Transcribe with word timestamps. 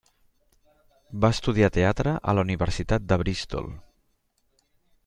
Va 1.25 1.31
estudiar 1.37 1.69
teatre 1.75 2.15
a 2.33 2.35
la 2.39 2.47
Universitat 2.47 3.07
de 3.13 3.21
Bristol. 3.25 3.71